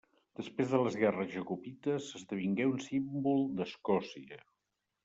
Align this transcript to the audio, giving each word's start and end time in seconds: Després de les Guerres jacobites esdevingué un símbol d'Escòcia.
Després 0.37 0.71
de 0.71 0.79
les 0.83 0.97
Guerres 1.01 1.29
jacobites 1.35 2.09
esdevingué 2.21 2.69
un 2.73 2.83
símbol 2.89 3.47
d'Escòcia. 3.61 4.43